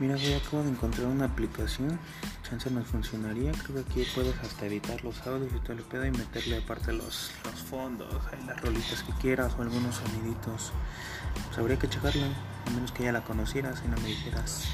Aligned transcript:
Mira, 0.00 0.16
voy 0.16 0.32
acabo 0.32 0.62
de 0.62 0.70
encontrar 0.70 1.08
una 1.08 1.26
aplicación. 1.26 2.00
Chance 2.48 2.70
nos 2.70 2.86
funcionaría. 2.86 3.52
Creo 3.52 3.84
que 3.84 3.92
aquí 3.92 4.06
puedes 4.14 4.34
hasta 4.38 4.64
editar 4.64 5.04
los 5.04 5.20
audios 5.26 5.52
y 5.54 5.58
todo 5.58 5.74
el 5.74 5.82
pedo 5.82 6.06
y 6.06 6.10
meterle 6.10 6.56
aparte 6.56 6.94
los, 6.94 7.30
los 7.44 7.54
fondos, 7.60 8.08
las 8.46 8.58
rolitas 8.62 9.02
que 9.02 9.12
quieras 9.20 9.52
o 9.58 9.62
algunos 9.62 9.96
soniditos. 9.96 10.72
Pues 11.46 11.58
habría 11.58 11.78
que 11.78 11.86
checarla, 11.86 12.28
a 12.66 12.70
menos 12.70 12.92
que 12.92 13.04
ya 13.04 13.12
la 13.12 13.22
conocieras 13.24 13.82
y 13.84 13.88
no 13.88 13.98
me 13.98 14.08
dijeras. 14.08 14.64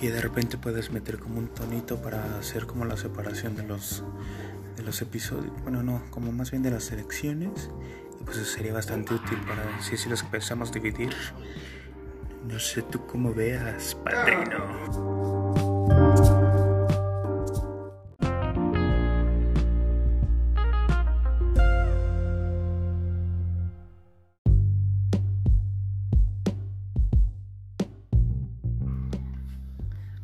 Y 0.00 0.08
de 0.08 0.20
repente 0.20 0.58
puedes 0.58 0.90
meter 0.90 1.18
como 1.18 1.38
un 1.38 1.48
tonito 1.48 2.00
para 2.02 2.38
hacer 2.38 2.66
como 2.66 2.84
la 2.84 2.96
separación 2.96 3.56
de 3.56 3.62
los 3.62 4.04
de 4.76 4.82
los 4.82 5.00
episodios 5.00 5.52
bueno 5.62 5.82
no 5.82 6.02
como 6.10 6.32
más 6.32 6.50
bien 6.50 6.62
de 6.62 6.70
las 6.70 6.84
selecciones 6.84 7.70
y 8.20 8.24
pues 8.24 8.36
eso 8.36 8.46
sería 8.46 8.72
bastante 8.72 9.14
útil 9.14 9.38
para 9.46 9.80
si 9.80 9.96
si 9.96 10.08
los 10.08 10.22
empezamos 10.22 10.72
dividir. 10.72 11.14
No 12.46 12.60
sé 12.60 12.82
tú 12.82 13.04
cómo 13.06 13.34
veas 13.34 13.96
padrino 13.96 15.46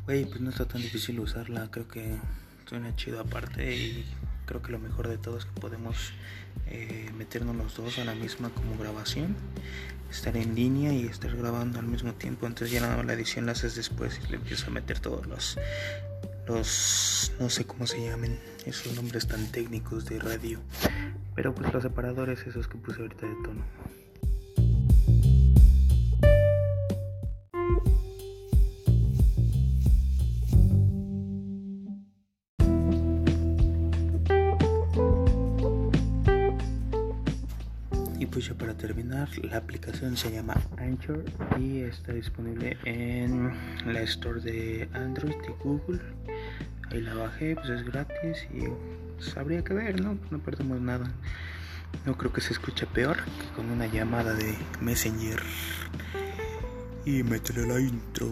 Güey, 0.05 0.25
pues 0.25 0.41
no 0.41 0.49
está 0.49 0.65
tan 0.65 0.81
difícil 0.81 1.17
usarla, 1.21 1.71
creo 1.71 1.87
que 1.87 2.17
suena 2.65 2.93
chido 2.97 3.21
aparte 3.21 3.73
y 3.73 4.05
creo 4.45 4.61
que 4.61 4.73
lo 4.73 4.79
mejor 4.79 5.07
de 5.07 5.17
todo 5.17 5.37
es 5.37 5.45
que 5.45 5.61
podemos 5.61 6.11
eh, 6.67 7.09
meternos 7.17 7.55
los 7.55 7.77
dos 7.77 7.97
a 7.99 8.03
la 8.03 8.13
misma 8.13 8.49
como 8.49 8.77
grabación, 8.77 9.33
estar 10.11 10.35
en 10.35 10.55
línea 10.55 10.91
y 10.91 11.05
estar 11.05 11.33
grabando 11.37 11.79
al 11.79 11.85
mismo 11.85 12.13
tiempo, 12.15 12.47
entonces 12.47 12.71
ya 12.71 12.81
nada 12.81 12.97
más 12.97 13.05
la 13.05 13.13
edición 13.13 13.45
la 13.45 13.53
haces 13.53 13.75
después 13.75 14.19
y 14.21 14.29
le 14.29 14.35
empiezas 14.35 14.67
a 14.67 14.71
meter 14.71 14.99
todos 14.99 15.25
los, 15.25 15.57
los, 16.47 17.31
no 17.39 17.49
sé 17.49 17.65
cómo 17.65 17.87
se 17.87 18.03
llamen, 18.03 18.37
esos 18.65 18.93
nombres 18.95 19.25
tan 19.25 19.53
técnicos 19.53 20.03
de 20.03 20.19
radio, 20.19 20.59
pero 21.33 21.55
pues 21.55 21.71
los 21.71 21.81
separadores 21.81 22.45
esos 22.45 22.67
que 22.67 22.77
puse 22.77 23.01
ahorita 23.01 23.25
de 23.25 23.35
tono. 23.35 23.63
Y 38.23 38.25
pues 38.25 38.47
ya 38.47 38.53
para 38.53 38.73
terminar, 38.73 39.27
la 39.43 39.57
aplicación 39.57 40.15
se 40.15 40.31
llama 40.31 40.55
Anchor 40.77 41.25
y 41.59 41.79
está 41.81 42.13
disponible 42.13 42.77
en 42.85 43.51
la 43.85 43.99
store 44.03 44.39
de 44.39 44.87
Android 44.93 45.35
y 45.45 45.51
Google. 45.61 45.99
Ahí 46.89 47.01
la 47.01 47.15
bajé, 47.15 47.55
pues 47.55 47.67
es 47.67 47.83
gratis 47.83 48.47
y 48.53 48.61
pues 49.17 49.35
habría 49.35 49.61
que 49.65 49.73
ver, 49.73 50.01
¿no? 50.01 50.17
No 50.31 50.39
perdemos 50.39 50.79
nada. 50.79 51.11
No 52.05 52.17
creo 52.17 52.31
que 52.31 52.39
se 52.39 52.53
escuche 52.53 52.87
peor 52.87 53.17
que 53.17 53.55
con 53.57 53.69
una 53.69 53.87
llamada 53.87 54.33
de 54.35 54.55
Messenger. 54.79 55.43
Y 57.03 57.23
métele 57.23 57.67
la 57.67 57.77
intro. 57.81 58.29